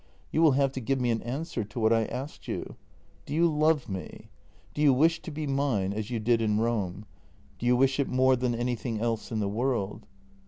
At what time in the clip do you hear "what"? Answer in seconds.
1.79-1.93